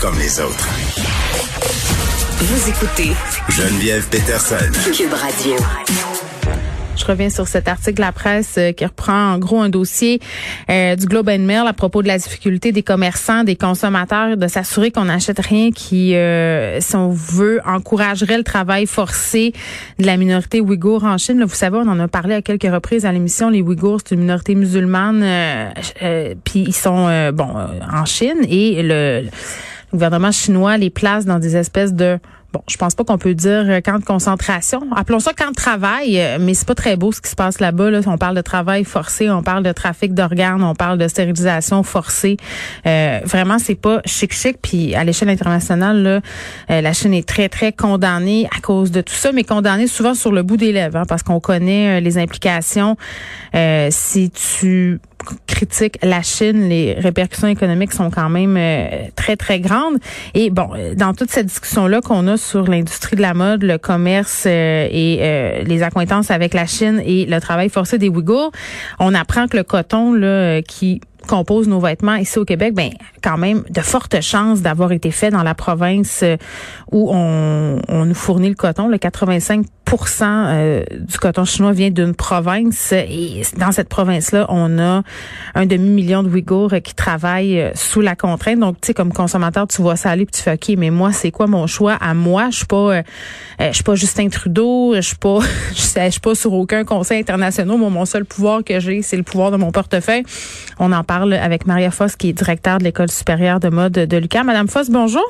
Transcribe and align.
comme 0.00 0.18
les 0.18 0.40
autres. 0.40 0.66
Vous 2.38 2.68
écoutez 2.70 3.12
Geneviève 3.50 4.08
Peterson. 4.08 4.56
Cube 4.96 5.12
Radio. 5.12 5.56
Je 6.96 7.04
reviens 7.04 7.28
sur 7.28 7.46
cet 7.46 7.68
article 7.68 7.96
de 7.96 8.00
la 8.00 8.12
presse 8.12 8.56
euh, 8.56 8.72
qui 8.72 8.84
reprend 8.84 9.32
en 9.32 9.38
gros 9.38 9.60
un 9.60 9.68
dossier 9.68 10.20
euh, 10.70 10.96
du 10.96 11.06
Globe 11.06 11.28
and 11.28 11.40
Mail 11.40 11.64
à 11.66 11.72
propos 11.72 12.02
de 12.02 12.08
la 12.08 12.18
difficulté 12.18 12.72
des 12.72 12.82
commerçants, 12.82 13.44
des 13.44 13.56
consommateurs 13.56 14.36
de 14.36 14.46
s'assurer 14.48 14.90
qu'on 14.90 15.04
n'achète 15.04 15.38
rien 15.38 15.70
qui, 15.70 16.14
euh, 16.14 16.80
si 16.80 16.96
on 16.96 17.10
veut, 17.10 17.60
encouragerait 17.66 18.38
le 18.38 18.44
travail 18.44 18.86
forcé 18.86 19.52
de 19.98 20.06
la 20.06 20.16
minorité 20.16 20.60
ouïghour 20.60 21.04
en 21.04 21.18
Chine. 21.18 21.38
Là, 21.38 21.44
vous 21.44 21.54
savez, 21.54 21.76
on 21.76 21.88
en 21.88 22.00
a 22.00 22.08
parlé 22.08 22.34
à 22.34 22.42
quelques 22.42 22.70
reprises 22.72 23.04
à 23.04 23.12
l'émission. 23.12 23.50
Les 23.50 23.60
Ouïghours, 23.60 24.00
c'est 24.04 24.14
une 24.14 24.22
minorité 24.22 24.54
musulmane, 24.54 25.24
puis 26.44 26.64
ils 26.66 26.74
sont 26.74 27.30
bon 27.32 27.48
en 27.92 28.04
Chine 28.04 28.38
et 28.48 28.82
le, 28.82 29.22
le 29.24 29.30
gouvernement 29.92 30.32
chinois 30.32 30.76
les 30.76 30.90
place 30.90 31.24
dans 31.24 31.38
des 31.38 31.56
espèces 31.56 31.94
de 31.94 32.18
Bon, 32.52 32.62
je 32.68 32.76
pense 32.76 32.96
pas 32.96 33.04
qu'on 33.04 33.18
peut 33.18 33.34
dire 33.34 33.64
euh, 33.68 33.80
camp 33.80 34.00
de 34.00 34.04
concentration. 34.04 34.82
Appelons 34.96 35.20
ça 35.20 35.32
camp 35.32 35.50
de 35.50 35.54
travail, 35.54 36.20
euh, 36.20 36.38
mais 36.40 36.54
c'est 36.54 36.66
pas 36.66 36.74
très 36.74 36.96
beau 36.96 37.12
ce 37.12 37.20
qui 37.20 37.30
se 37.30 37.36
passe 37.36 37.60
là-bas. 37.60 37.92
Là. 37.92 38.00
On 38.06 38.18
parle 38.18 38.34
de 38.34 38.40
travail 38.40 38.82
forcé, 38.82 39.30
on 39.30 39.44
parle 39.44 39.62
de 39.62 39.70
trafic 39.70 40.14
d'organes, 40.14 40.64
on 40.64 40.74
parle 40.74 40.98
de 40.98 41.06
stérilisation 41.06 41.84
forcée. 41.84 42.38
Euh, 42.86 43.20
vraiment, 43.24 43.60
c'est 43.60 43.76
pas 43.76 44.00
chic-chic. 44.04 44.56
Puis 44.60 44.96
à 44.96 45.04
l'échelle 45.04 45.28
internationale, 45.28 46.02
là, 46.02 46.20
euh, 46.70 46.80
la 46.80 46.92
Chine 46.92 47.14
est 47.14 47.28
très, 47.28 47.48
très 47.48 47.72
condamnée 47.72 48.48
à 48.56 48.60
cause 48.60 48.90
de 48.90 49.00
tout 49.00 49.14
ça, 49.14 49.30
mais 49.30 49.44
condamnée 49.44 49.86
souvent 49.86 50.14
sur 50.14 50.32
le 50.32 50.42
bout 50.42 50.56
des 50.56 50.72
lèvres, 50.72 50.96
hein, 50.96 51.04
parce 51.08 51.22
qu'on 51.22 51.38
connaît 51.38 52.00
les 52.00 52.18
implications. 52.18 52.96
si 53.90 54.30
tu 54.30 54.98
critique 55.46 55.98
la 56.02 56.22
Chine, 56.22 56.68
les 56.68 56.94
répercussions 56.94 57.48
économiques 57.48 57.92
sont 57.92 58.10
quand 58.10 58.30
même 58.30 58.56
euh, 58.56 59.08
très, 59.16 59.36
très 59.36 59.60
grandes. 59.60 59.98
Et 60.34 60.50
bon, 60.50 60.70
euh, 60.74 60.94
dans 60.94 61.14
toute 61.14 61.30
cette 61.30 61.46
discussion-là 61.46 62.00
qu'on 62.00 62.26
a 62.28 62.36
sur 62.36 62.64
l'industrie 62.64 63.16
de 63.16 63.22
la 63.22 63.34
mode, 63.34 63.62
le 63.62 63.78
commerce 63.78 64.44
euh, 64.46 64.88
et 64.90 65.64
les 65.64 65.82
accointances 65.82 66.30
avec 66.30 66.54
la 66.54 66.66
Chine 66.66 67.02
et 67.04 67.26
le 67.26 67.40
travail 67.40 67.68
forcé 67.68 67.98
des 67.98 68.08
Ouïghours, 68.08 68.52
on 68.98 69.14
apprend 69.14 69.46
que 69.46 69.56
le 69.56 69.62
coton, 69.62 70.12
là, 70.14 70.62
qui 70.62 71.00
compose 71.26 71.68
nos 71.68 71.80
vêtements 71.80 72.14
ici 72.14 72.38
au 72.38 72.44
Québec, 72.44 72.74
ben 72.74 72.90
quand 73.22 73.38
même 73.38 73.62
de 73.68 73.80
fortes 73.80 74.20
chances 74.20 74.62
d'avoir 74.62 74.92
été 74.92 75.10
fait 75.10 75.30
dans 75.30 75.42
la 75.42 75.54
province 75.54 76.24
où 76.90 77.10
on, 77.12 77.80
on 77.88 78.04
nous 78.04 78.14
fournit 78.14 78.48
le 78.48 78.54
coton. 78.54 78.88
Le 78.88 78.98
85 78.98 79.60
euh, 79.60 79.62
du 79.96 81.18
coton 81.18 81.44
chinois 81.44 81.72
vient 81.72 81.90
d'une 81.90 82.14
province 82.14 82.92
et 82.92 83.42
dans 83.56 83.72
cette 83.72 83.88
province-là, 83.88 84.46
on 84.48 84.78
a 84.78 85.02
un 85.54 85.66
demi-million 85.66 86.22
de 86.22 86.28
Ouïghours 86.28 86.74
qui 86.82 86.94
travaillent 86.94 87.60
euh, 87.60 87.70
sous 87.74 88.00
la 88.00 88.14
contrainte. 88.14 88.60
Donc, 88.60 88.80
tu 88.80 88.88
sais, 88.88 88.94
comme 88.94 89.12
consommateur, 89.12 89.66
tu 89.66 89.82
vois 89.82 89.96
ça 89.96 90.10
aller 90.10 90.26
puis 90.26 90.36
tu 90.36 90.42
fais 90.42 90.54
OK, 90.54 90.76
mais 90.78 90.90
moi, 90.90 91.12
c'est 91.12 91.30
quoi 91.30 91.46
mon 91.46 91.66
choix? 91.66 91.94
À 91.94 92.14
moi? 92.14 92.50
Je 92.50 92.58
suis 92.58 92.66
pas 92.66 92.76
euh, 92.76 93.02
je 93.58 93.72
suis 93.72 93.84
pas 93.84 93.94
Justin 93.94 94.28
Trudeau, 94.28 94.94
je 94.94 95.00
suis 95.00 95.16
pas 95.16 95.40
je 95.74 96.10
suis 96.10 96.20
pas 96.20 96.34
sur 96.34 96.52
aucun 96.52 96.84
conseil 96.84 97.20
international. 97.20 97.78
Moi, 97.78 97.90
mon 97.90 98.04
seul 98.04 98.24
pouvoir 98.24 98.62
que 98.64 98.80
j'ai, 98.80 99.02
c'est 99.02 99.16
le 99.16 99.22
pouvoir 99.22 99.50
de 99.50 99.56
mon 99.56 99.72
portefeuille. 99.72 100.24
On 100.78 100.92
en 100.92 101.04
parle 101.04 101.34
avec 101.34 101.66
Maria 101.66 101.90
Foss, 101.90 102.16
qui 102.16 102.30
est 102.30 102.32
directeur 102.32 102.78
de 102.78 102.84
l'École 102.84 103.10
supérieure 103.10 103.60
de 103.60 103.68
mode 103.68 103.92
de 103.92 104.16
Lucas. 104.16 104.44
Madame 104.44 104.68
Foss, 104.68 104.90
bonjour. 104.90 105.24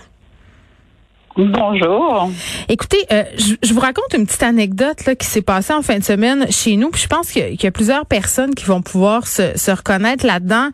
Bonjour. 1.37 2.31
Écoutez, 2.69 3.07
euh, 3.13 3.23
je, 3.63 3.73
vous 3.73 3.81
raconte 3.81 4.13
une 4.17 4.27
petite 4.27 4.43
anecdote 4.43 5.07
là, 5.07 5.15
qui 5.15 5.27
s'est 5.27 5.43
passée 5.43 5.73
en 5.73 5.81
fin 5.81 5.99
de 5.99 6.05
semaine 6.05 6.51
chez 6.51 6.77
nous. 6.77 6.91
Puis 6.91 7.03
je 7.03 7.07
pense 7.07 7.31
qu'il 7.31 7.63
y, 7.63 7.67
a 7.67 7.71
plusieurs 7.71 8.05
personnes 8.05 8.55
qui 8.55 8.65
vont 8.65 8.83
pouvoir 8.83 9.27
se, 9.27 9.71
reconnaître 9.71 10.27
là-dedans. 10.27 10.71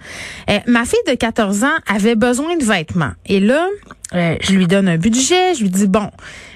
Euh, 0.49 0.59
ma 0.67 0.85
fille 0.85 0.99
de 1.07 1.15
14 1.15 1.65
ans 1.65 1.77
avait 1.87 2.15
besoin 2.15 2.57
de 2.57 2.65
vêtements. 2.65 3.13
Et 3.27 3.39
là, 3.39 3.69
euh, 4.15 4.37
je 4.41 4.53
lui 4.53 4.69
donne 4.69 4.89
un 4.89 4.99
budget, 4.99 5.55
je 5.55 5.63
lui 5.63 5.71
dis 5.71 5.89
bon, 5.89 6.11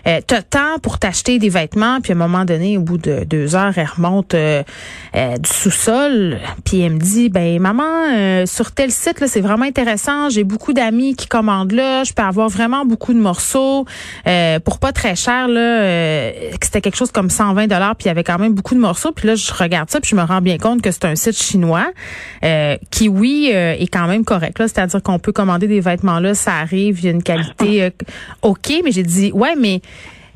euh, 0.07 0.21
t'as 0.25 0.43
temps 0.43 0.79
pour 0.81 1.01
t'acheter 1.01 1.41
des 1.41 1.49
vêtements, 1.49 2.01
puis 2.01 2.13
à 2.13 2.15
un 2.15 2.19
moment 2.19 2.45
donné, 2.45 2.79
au 2.79 2.83
bout 2.83 2.97
de 2.97 3.25
deux 3.25 3.57
heures, 3.57 3.77
elle 3.77 3.89
remonte 3.89 4.35
euh, 4.35 4.63
euh, 5.17 5.37
du 5.37 5.51
sous-sol, 5.51 6.39
puis 6.65 6.81
elle 6.81 6.93
me 6.93 6.99
dit 7.01 7.29
ben 7.29 7.61
maman, 7.61 8.47
sur 8.47 8.71
tel 8.71 8.93
site 8.93 9.19
là, 9.19 9.27
c'est 9.27 9.41
vraiment 9.41 9.65
intéressant, 9.65 10.31
j'ai 10.31 10.45
beaucoup 10.45 10.73
d'amis 10.73 11.17
qui 11.17 11.27
commandent 11.27 11.73
là, 11.73 12.05
je 12.05 12.13
peux 12.13 12.23
avoir 12.23 12.49
vraiment 12.49 12.85
beaucoup 12.85 13.13
de 13.13 13.19
morceaux 13.19 13.85
pour 14.65 14.79
pas 14.79 14.93
très 14.93 15.17
cher 15.17 15.49
là, 15.49 16.31
c'était 16.63 16.81
quelque 16.81 16.97
chose 16.97 17.11
comme 17.11 17.31
120 17.31 17.67
dollars, 17.67 17.97
puis 17.97 18.05
il 18.05 18.09
y 18.09 18.11
avait 18.11 18.25
quand 18.25 18.39
même 18.39 18.55
beaucoup 18.55 18.75
de 18.75 18.81
morceaux, 18.81 19.11
puis 19.11 19.27
là 19.27 19.35
je 19.35 19.53
regarde 19.53 19.91
ça, 19.91 20.01
puis 20.01 20.11
je 20.11 20.17
me 20.17 20.23
rends 20.23 20.41
bien 20.41 20.59
compte 20.59 20.83
que 20.83 20.93
c'est 20.93 21.05
un 21.05 21.17
site 21.17 21.37
chinois 21.37 21.91
qui 22.91 23.09
oui 23.09 23.51
est 23.51 23.93
quand 23.93 24.07
même 24.07 24.25
correct 24.25 24.61
là, 24.61 24.69
c'est-à-dire 24.69 25.03
qu'on 25.03 25.19
peut 25.19 25.33
commander 25.33 25.67
des 25.67 25.81
vêtements 25.81 26.21
là, 26.21 26.35
ça 26.35 26.55
arrive, 26.55 27.01
il 27.01 27.05
y 27.05 27.09
a 27.09 27.11
une 27.11 27.23
qualité 27.23 27.40
euh, 27.63 27.91
OK, 28.43 28.73
mais 28.85 28.93
j'ai 28.93 29.03
dit, 29.03 29.33
ouais, 29.33 29.55
mais 29.57 29.81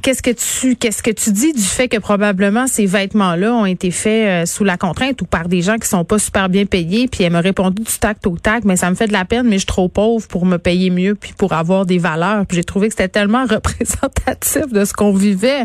qu'est-ce 0.04 0.22
que 0.22 0.31
tu 0.31 0.76
qu'est-ce 0.76 1.03
que 1.03 1.10
tu 1.10 1.32
dis 1.32 1.54
du 1.54 1.62
fait 1.62 1.88
que 1.88 1.97
probablement 1.97 2.66
ces 2.66 2.84
vêtements-là 2.84 3.54
ont 3.54 3.65
été 3.65 3.91
faits 3.91 4.28
euh, 4.28 4.47
sous 4.47 4.62
la 4.62 4.76
contrainte 4.76 5.22
ou 5.22 5.25
par 5.25 5.48
des 5.48 5.62
gens 5.62 5.76
qui 5.78 5.88
sont 5.88 6.04
pas 6.04 6.19
super 6.19 6.50
bien 6.50 6.66
payés 6.66 7.09
puis 7.09 7.25
elle 7.25 7.32
m'a 7.32 7.41
répondu 7.41 7.82
du 7.82 7.98
tact 7.98 8.26
au 8.26 8.37
tact 8.37 8.66
mais 8.66 8.76
ça 8.76 8.91
me 8.91 8.97
fait 8.97 9.06
de 9.06 9.15
la 9.15 9.25
peine 9.25 9.47
mais 9.47 9.53
je 9.53 9.60
suis 9.60 9.66
trop 9.66 9.88
pauvre 9.88 10.28
pour 10.28 10.44
me 10.44 10.59
payer 10.59 10.91
mieux 10.91 11.15
puis 11.15 11.32
pour 11.32 11.54
avoir 11.54 11.87
des 11.87 11.97
valeurs 11.97 12.44
puis 12.44 12.56
j'ai 12.56 12.65
trouvé 12.65 12.88
que 12.88 12.92
c'était 12.92 13.09
tellement 13.09 13.47
représentatif 13.50 14.71
de 14.71 14.84
ce 14.84 14.92
qu'on 14.92 15.15
vivait. 15.15 15.65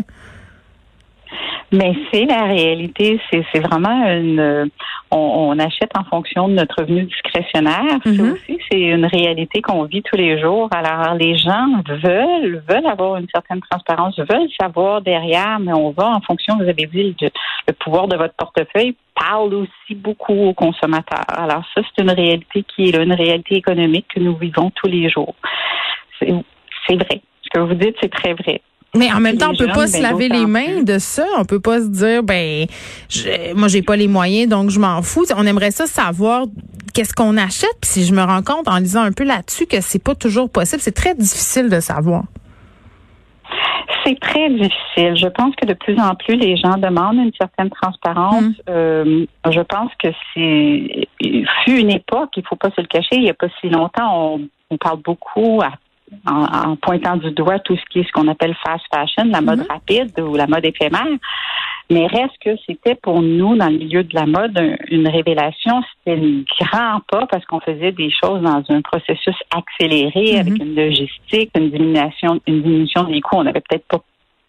Mais 1.72 1.94
c'est 2.12 2.24
la 2.24 2.44
réalité, 2.44 3.20
c'est 3.30 3.60
vraiment 3.60 4.06
une 4.08 4.70
on, 5.12 5.58
achète 5.58 5.90
en 5.96 6.04
fonction 6.04 6.48
de 6.48 6.54
notre 6.54 6.82
revenu 6.82 7.04
discrétionnaire. 7.04 7.98
C'est 8.04 8.12
mhm. 8.12 8.32
aussi 8.32 8.58
c'est 8.70 8.80
une 8.80 9.06
réalité 9.06 9.60
qu'on 9.62 9.84
vit 9.84 10.02
tous 10.02 10.16
les 10.16 10.40
jours. 10.40 10.68
Alors 10.72 11.14
les 11.14 11.36
gens 11.36 11.82
veulent 11.88 12.62
veulent 12.68 12.86
avoir 12.86 13.16
une 13.16 13.26
certaine 13.32 13.60
transparence, 13.68 14.18
veulent 14.18 14.48
savoir 14.60 15.00
derrière, 15.00 15.58
mais 15.60 15.72
on 15.72 15.90
va 15.90 16.08
en 16.08 16.20
fonction, 16.20 16.56
vous 16.56 16.68
avez 16.68 16.86
dit, 16.86 17.16
le, 17.20 17.72
pouvoir 17.74 18.08
de 18.08 18.16
votre 18.16 18.34
portefeuille 18.34 18.96
parle 19.14 19.54
aussi 19.54 19.94
beaucoup 19.94 20.34
aux 20.34 20.54
consommateurs. 20.54 21.24
Alors 21.28 21.64
ça, 21.74 21.82
c'est 21.82 22.02
une 22.02 22.10
réalité 22.10 22.64
qui 22.74 22.88
est 22.88 22.92
là, 22.96 23.02
une 23.02 23.12
réalité 23.12 23.56
économique 23.56 24.06
que 24.14 24.20
nous 24.20 24.36
vivons 24.36 24.70
tous 24.70 24.88
les 24.88 25.08
jours. 25.08 25.34
C'est 26.20 26.96
vrai. 26.96 27.20
Ce 27.42 27.48
que 27.52 27.60
vous 27.60 27.74
dites, 27.74 27.96
c'est 28.00 28.12
très 28.12 28.34
vrai. 28.34 28.60
Mais 28.94 29.12
en 29.12 29.20
même 29.20 29.38
temps, 29.38 29.50
on 29.52 29.56
peut 29.56 29.72
pas 29.72 29.86
se 29.86 30.02
laver 30.02 30.28
les 30.28 30.46
mains 30.46 30.82
de 30.82 30.98
ça. 30.98 31.24
On 31.38 31.44
peut 31.44 31.60
pas 31.60 31.80
se 31.80 31.88
dire, 31.88 32.22
ben, 32.22 32.66
je, 33.08 33.54
moi, 33.54 33.68
j'ai 33.68 33.82
pas 33.82 33.96
les 33.96 34.08
moyens, 34.08 34.48
donc 34.48 34.70
je 34.70 34.80
m'en 34.80 35.00
fous. 35.02 35.24
On 35.36 35.46
aimerait 35.46 35.70
ça 35.70 35.86
savoir 35.86 36.46
qu'est-ce 36.92 37.14
qu'on 37.14 37.36
achète. 37.36 37.76
Puis 37.80 37.90
si 37.90 38.04
je 38.04 38.12
me 38.12 38.22
rends 38.22 38.42
compte 38.42 38.66
en 38.66 38.78
lisant 38.78 39.02
un 39.02 39.12
peu 39.12 39.24
là-dessus 39.24 39.66
que 39.66 39.80
c'est 39.80 40.02
pas 40.02 40.14
toujours 40.14 40.50
possible, 40.50 40.82
c'est 40.82 40.94
très 40.94 41.14
difficile 41.14 41.68
de 41.68 41.78
savoir. 41.78 42.24
C'est 44.04 44.18
très 44.18 44.48
difficile. 44.50 45.14
Je 45.14 45.28
pense 45.28 45.54
que 45.56 45.66
de 45.66 45.74
plus 45.74 45.98
en 46.00 46.14
plus, 46.14 46.34
les 46.34 46.56
gens 46.56 46.76
demandent 46.78 47.18
une 47.18 47.32
certaine 47.38 47.70
transparence. 47.70 48.42
Hum. 48.42 48.54
Euh, 48.68 49.26
je 49.50 49.60
pense 49.60 49.92
que 50.02 50.08
c'est 50.34 51.08
fut 51.64 51.78
une 51.78 51.90
époque, 51.90 52.30
il 52.36 52.42
faut 52.48 52.56
pas 52.56 52.70
se 52.70 52.80
le 52.80 52.86
cacher. 52.86 53.16
Il 53.16 53.24
y 53.24 53.30
a 53.30 53.34
pas 53.34 53.48
si 53.60 53.68
longtemps, 53.68 54.34
on, 54.34 54.40
on 54.70 54.78
parle 54.78 55.00
beaucoup 55.02 55.60
à 55.62 55.72
en, 56.26 56.76
pointant 56.76 57.16
du 57.16 57.30
doigt 57.30 57.58
tout 57.58 57.76
ce 57.76 57.82
qui 57.90 58.00
est 58.00 58.04
ce 58.04 58.12
qu'on 58.12 58.28
appelle 58.28 58.54
fast 58.64 58.84
fashion, 58.92 59.30
la 59.30 59.40
mode 59.40 59.60
mhm. 59.60 59.66
rapide 59.68 60.20
ou 60.20 60.36
la 60.36 60.46
mode 60.46 60.64
éphémère. 60.64 61.06
Mais 61.90 62.06
reste 62.06 62.36
que 62.44 62.50
c'était 62.66 62.94
pour 62.94 63.20
nous, 63.20 63.56
dans 63.56 63.68
le 63.68 63.78
milieu 63.78 64.04
de 64.04 64.14
la 64.14 64.26
mode, 64.26 64.56
une 64.90 65.08
révélation. 65.08 65.82
C'était 66.04 66.20
un 66.20 66.44
grand 66.60 67.00
pas 67.10 67.26
parce 67.26 67.44
qu'on 67.46 67.60
faisait 67.60 67.90
des 67.90 68.10
choses 68.10 68.42
dans 68.42 68.62
un 68.68 68.80
processus 68.80 69.34
accéléré 69.54 70.38
avec 70.38 70.54
mhm. 70.54 70.68
une 70.68 70.76
logistique, 70.76 71.50
une 71.56 71.70
diminution, 71.70 72.40
une 72.46 72.62
diminution 72.62 73.04
des 73.04 73.20
coûts. 73.20 73.38
On 73.38 73.44
n'avait 73.44 73.62
peut-être 73.68 73.86
pas 73.86 74.00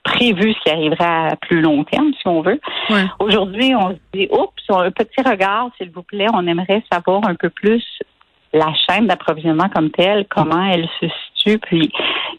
prévu 0.04 0.54
ce 0.54 0.60
qui 0.64 0.70
arriverait 0.70 1.32
à 1.32 1.36
plus 1.36 1.62
long 1.62 1.84
terme, 1.84 2.12
si 2.20 2.28
on 2.28 2.42
veut. 2.42 2.60
Aujourd'hui, 3.20 3.76
on 3.76 3.92
se 3.92 4.00
dit, 4.14 4.28
oups, 4.32 4.52
un 4.70 4.92
petit 4.92 5.22
regard, 5.22 5.70
s'il 5.78 5.92
vous 5.92 6.04
plaît, 6.04 6.28
on 6.34 6.48
aimerait 6.48 6.84
savoir 6.92 7.28
un 7.28 7.36
peu 7.36 7.50
plus 7.50 7.84
la 8.54 8.74
chaîne 8.74 9.08
d'approvisionnement 9.08 9.70
comme 9.70 9.92
telle, 9.92 10.26
comment 10.30 10.64
elle 10.66 10.88
se 11.00 11.08
puis 11.62 11.92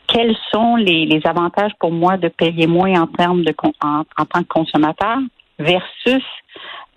quels 0.07 0.37
sont 0.53 0.77
les, 0.77 1.21
avantages 1.25 1.73
pour 1.79 1.93
moi 1.93 2.17
de 2.17 2.29
payer 2.29 2.67
moins 2.67 3.01
en 3.01 3.07
termes 3.07 3.43
de 3.43 3.55
en, 3.83 4.05
tant 4.25 4.43
que 4.43 4.49
consommateur 4.49 5.19
versus 5.59 6.23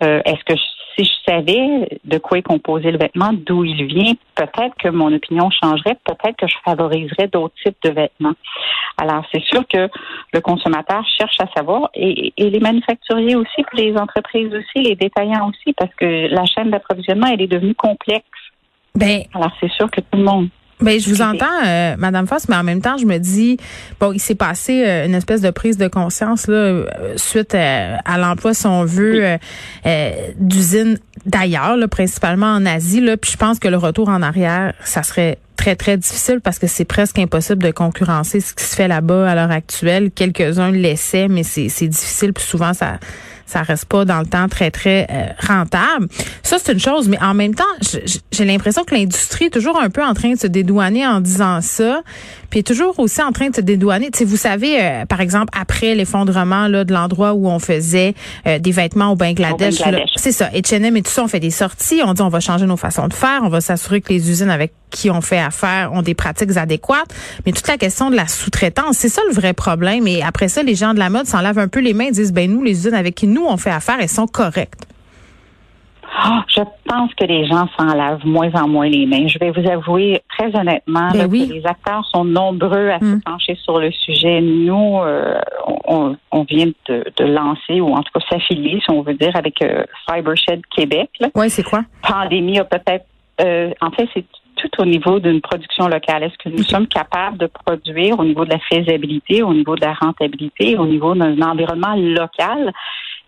euh, 0.02 0.20
est-ce 0.24 0.44
que 0.44 0.58
si 0.96 1.04
je 1.04 1.30
savais 1.30 2.00
de 2.04 2.18
quoi 2.18 2.38
est 2.38 2.42
composé 2.42 2.90
le 2.90 2.98
vêtement, 2.98 3.30
d'où 3.32 3.64
il 3.64 3.84
vient, 3.84 4.14
peut-être 4.34 4.74
que 4.78 4.88
mon 4.88 5.12
opinion 5.12 5.50
changerait, 5.50 5.96
peut-être 6.04 6.36
que 6.36 6.46
je 6.46 6.56
favoriserais 6.64 7.28
d'autres 7.28 7.54
types 7.62 7.76
de 7.84 7.90
vêtements. 7.90 8.34
Alors, 8.96 9.22
c'est 9.30 9.42
sûr 9.44 9.66
que 9.68 9.88
le 10.32 10.40
consommateur 10.40 11.04
cherche 11.18 11.36
à 11.38 11.46
savoir 11.54 11.90
et, 11.94 12.32
et, 12.36 12.48
les 12.48 12.60
manufacturiers 12.60 13.36
aussi, 13.36 13.62
puis 13.68 13.90
les 13.90 13.96
entreprises 13.96 14.52
aussi, 14.54 14.84
les 14.84 14.96
détaillants 14.96 15.50
aussi, 15.50 15.74
parce 15.74 15.94
que 15.96 16.28
la 16.28 16.46
chaîne 16.46 16.70
d'approvisionnement, 16.70 17.26
elle 17.26 17.42
est 17.42 17.46
devenue 17.46 17.74
complexe. 17.74 18.24
Ben, 18.94 19.24
Alors, 19.34 19.52
c'est 19.60 19.70
sûr 19.72 19.90
que 19.90 20.00
tout 20.00 20.16
le 20.16 20.24
monde 20.24 20.48
Ben, 20.80 21.00
je 21.00 21.08
vous 21.08 21.22
entends, 21.22 21.46
euh, 21.64 21.96
Madame 21.96 22.26
Foss, 22.26 22.48
mais 22.50 22.56
en 22.56 22.62
même 22.62 22.82
temps, 22.82 22.98
je 22.98 23.06
me 23.06 23.16
dis, 23.16 23.56
bon, 23.98 24.12
il 24.12 24.20
s'est 24.20 24.34
passé 24.34 24.84
euh, 24.84 25.06
une 25.06 25.14
espèce 25.14 25.40
de 25.40 25.50
prise 25.50 25.78
de 25.78 25.88
conscience 25.88 26.48
là, 26.48 26.54
euh, 26.54 26.86
suite 27.16 27.54
à, 27.54 28.18
l'emploi, 28.18 28.52
si 28.52 28.66
on 28.66 28.84
veut, 28.84 29.38
d'usines 30.38 30.98
d'ailleurs, 31.24 31.76
principalement 31.88 32.52
en 32.52 32.66
Asie. 32.66 33.00
Là, 33.00 33.16
puis 33.16 33.30
je 33.32 33.36
pense 33.38 33.58
que 33.58 33.68
le 33.68 33.78
retour 33.78 34.10
en 34.10 34.20
arrière, 34.20 34.74
ça 34.84 35.02
serait 35.02 35.38
très, 35.56 35.76
très 35.76 35.96
difficile 35.96 36.40
parce 36.42 36.58
que 36.58 36.66
c'est 36.66 36.84
presque 36.84 37.18
impossible 37.18 37.62
de 37.62 37.70
concurrencer 37.70 38.40
ce 38.40 38.52
qui 38.52 38.64
se 38.64 38.76
fait 38.76 38.88
là-bas 38.88 39.30
à 39.30 39.34
l'heure 39.34 39.50
actuelle. 39.50 40.10
Quelques-uns 40.10 40.72
l'essaient, 40.72 41.28
mais 41.28 41.42
c'est 41.42 41.88
difficile, 41.88 42.34
puis 42.34 42.44
souvent, 42.44 42.74
ça 42.74 42.98
ça 43.46 43.62
reste 43.62 43.86
pas 43.86 44.04
dans 44.04 44.18
le 44.18 44.26
temps 44.26 44.48
très, 44.48 44.70
très 44.70 45.06
euh, 45.10 45.26
rentable. 45.46 46.08
Ça, 46.42 46.58
c'est 46.62 46.72
une 46.72 46.80
chose, 46.80 47.08
mais 47.08 47.18
en 47.22 47.32
même 47.34 47.54
temps, 47.54 47.64
j'ai 48.32 48.44
l'impression 48.44 48.84
que 48.84 48.94
l'industrie 48.94 49.46
est 49.46 49.50
toujours 49.50 49.80
un 49.80 49.88
peu 49.88 50.04
en 50.04 50.14
train 50.14 50.32
de 50.32 50.38
se 50.38 50.46
dédouaner 50.46 51.06
en 51.06 51.20
disant 51.20 51.60
ça, 51.60 52.02
puis 52.50 52.60
est 52.60 52.66
toujours 52.66 52.98
aussi 52.98 53.22
en 53.22 53.32
train 53.32 53.50
de 53.50 53.56
se 53.56 53.60
dédouaner. 53.60 54.10
Tu 54.10 54.24
vous 54.24 54.36
savez, 54.36 54.80
euh, 54.80 55.04
par 55.06 55.20
exemple, 55.20 55.52
après 55.58 55.94
l'effondrement 55.94 56.68
là 56.68 56.84
de 56.84 56.92
l'endroit 56.92 57.34
où 57.34 57.48
on 57.48 57.58
faisait 57.58 58.14
euh, 58.46 58.58
des 58.58 58.72
vêtements 58.72 59.12
au 59.12 59.16
Bangladesh, 59.16 59.82
c'est 60.16 60.32
ça, 60.32 60.46
H&M 60.48 60.96
et 60.96 61.02
tout 61.02 61.10
ça, 61.10 61.24
on 61.24 61.28
fait 61.28 61.40
des 61.40 61.50
sorties, 61.50 62.00
on 62.04 62.14
dit 62.14 62.22
on 62.22 62.28
va 62.28 62.40
changer 62.40 62.66
nos 62.66 62.76
façons 62.76 63.08
de 63.08 63.14
faire, 63.14 63.40
on 63.42 63.48
va 63.48 63.60
s'assurer 63.60 64.00
que 64.00 64.12
les 64.12 64.30
usines 64.30 64.50
avec 64.50 64.72
qui 64.90 65.10
ont 65.10 65.20
fait 65.20 65.38
affaire 65.38 65.92
ont 65.92 66.02
des 66.02 66.14
pratiques 66.14 66.56
adéquates, 66.56 67.12
mais 67.44 67.52
toute 67.52 67.68
la 67.68 67.76
question 67.76 68.10
de 68.10 68.16
la 68.16 68.26
sous-traitance, 68.26 68.96
c'est 68.96 69.08
ça 69.08 69.20
le 69.28 69.34
vrai 69.34 69.52
problème. 69.52 70.06
Et 70.06 70.22
après 70.22 70.48
ça, 70.48 70.62
les 70.62 70.74
gens 70.74 70.94
de 70.94 70.98
la 70.98 71.10
mode 71.10 71.26
s'en 71.26 71.40
lavent 71.40 71.58
un 71.58 71.68
peu 71.68 71.80
les 71.80 71.92
mains, 71.92 72.06
et 72.06 72.12
disent 72.12 72.32
ben 72.32 72.50
nous, 72.50 72.62
les 72.62 72.72
usines 72.72 72.94
avec 72.94 73.14
qui 73.14 73.26
nous 73.26 73.44
on 73.44 73.56
fait 73.56 73.70
affaire, 73.70 73.96
elles 74.00 74.08
sont 74.08 74.26
correctes. 74.26 74.85
Ah, 76.18 76.44
je 76.48 76.62
pense 76.88 77.12
que 77.14 77.26
les 77.26 77.46
gens 77.46 77.68
s'en 77.78 77.94
lavent 77.94 78.24
moins 78.24 78.50
en 78.54 78.66
moins 78.66 78.88
les 78.88 79.04
mains. 79.04 79.26
Je 79.28 79.38
vais 79.38 79.50
vous 79.50 79.68
avouer 79.68 80.22
très 80.30 80.46
honnêtement 80.58 81.10
ben 81.12 81.28
que 81.28 81.52
les 81.52 81.66
acteurs 81.66 82.06
sont 82.06 82.24
nombreux 82.24 82.88
à 82.88 82.98
se 83.00 83.04
hum. 83.04 83.20
pencher 83.22 83.54
sur 83.62 83.78
le 83.78 83.92
sujet. 83.92 84.40
Nous, 84.40 84.98
euh, 85.02 85.38
on, 85.84 86.16
vient 86.44 86.68
de, 86.88 87.24
lancer, 87.24 87.82
ou 87.82 87.92
en 87.92 88.02
tout 88.02 88.18
cas 88.18 88.24
s'affilier, 88.30 88.80
si 88.82 88.90
on 88.90 89.02
veut 89.02 89.14
dire, 89.14 89.36
avec 89.36 89.60
euh, 89.60 89.84
Cybershed 90.08 90.62
Québec. 90.74 91.10
Oui, 91.34 91.50
c'est 91.50 91.62
quoi? 91.62 91.82
Pandémie 92.02 92.58
a 92.58 92.64
peut-être... 92.64 93.04
Euh, 93.42 93.70
en 93.82 93.90
fait, 93.90 94.08
c'est 94.14 94.24
tout 94.56 94.70
au 94.80 94.86
niveau 94.86 95.20
d'une 95.20 95.42
production 95.42 95.86
locale. 95.86 96.22
Est-ce 96.22 96.38
que 96.38 96.48
nous 96.48 96.62
sommes 96.62 96.86
capables 96.86 97.36
de 97.36 97.46
produire 97.46 98.18
au 98.18 98.24
niveau 98.24 98.46
de 98.46 98.50
la 98.50 98.58
faisabilité, 98.58 99.42
au 99.42 99.52
niveau 99.52 99.76
de 99.76 99.82
la 99.82 99.92
rentabilité, 99.92 100.78
au 100.78 100.86
niveau 100.86 101.14
d'un 101.14 101.40
environnement 101.42 101.94
local? 101.94 102.72